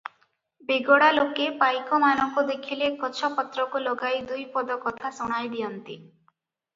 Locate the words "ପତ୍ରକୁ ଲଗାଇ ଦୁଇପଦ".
3.39-4.79